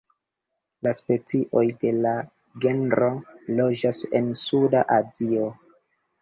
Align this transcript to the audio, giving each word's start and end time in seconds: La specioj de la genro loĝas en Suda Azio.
La 0.85 0.93
specioj 0.99 1.63
de 1.83 1.91
la 2.05 2.13
genro 2.63 3.11
loĝas 3.61 4.01
en 4.21 4.33
Suda 4.41 4.83
Azio. 4.99 5.47